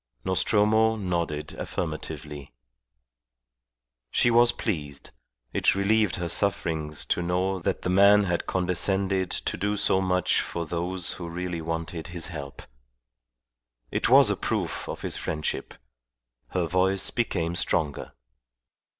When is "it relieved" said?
5.53-6.15